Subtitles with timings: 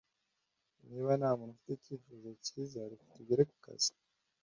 [0.89, 3.91] Niba ntamuntu ufite icyifuzo cyiza, reka tugere kukazi.